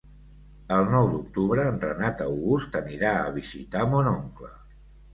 [0.77, 4.55] El nou d'octubre en Renat August anirà a visitar mon oncle.